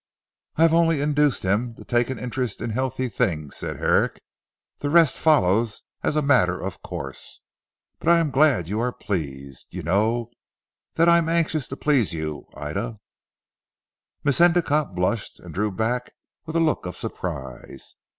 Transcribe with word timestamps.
"I 0.55 0.63
have 0.63 0.73
only 0.73 0.99
induced 0.99 1.43
him 1.43 1.75
to 1.75 1.85
take 1.85 2.09
an 2.09 2.17
interest 2.17 2.59
in 2.59 2.71
healthy 2.71 3.07
things," 3.07 3.55
said 3.57 3.77
Herrick, 3.77 4.19
"the 4.79 4.89
rest 4.89 5.15
follows 5.15 5.83
as 6.01 6.15
a 6.15 6.23
matter 6.23 6.59
of 6.59 6.81
course. 6.81 7.41
But 7.99 8.07
I 8.09 8.17
am 8.17 8.31
glad 8.31 8.67
you 8.67 8.79
are 8.79 8.91
pleased. 8.91 9.67
You 9.69 9.83
know 9.83 10.31
that 10.95 11.07
I 11.07 11.19
am 11.19 11.29
anxious 11.29 11.67
to 11.67 11.77
please 11.77 12.13
you 12.13 12.47
Ida." 12.57 12.97
Miss 14.23 14.39
Endicotte 14.41 14.95
blushed 14.95 15.39
and 15.39 15.53
drew 15.53 15.69
back 15.71 16.09
with 16.47 16.55
a 16.55 16.59
look 16.59 16.87
of 16.87 16.97
surprise. 16.97 17.95